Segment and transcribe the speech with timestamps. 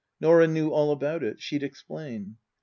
[0.19, 1.39] Norah knew all about it.
[1.43, 2.37] She'd explain.